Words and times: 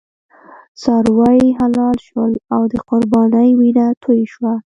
څاروي 0.81 1.41
حلال 1.59 1.95
شول 2.07 2.31
او 2.53 2.61
د 2.71 2.73
قربانۍ 2.89 3.49
وینه 3.59 3.87
توی 4.03 4.21
شوه. 4.33 4.53